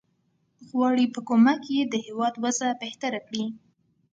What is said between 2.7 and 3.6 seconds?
بهتره کړي.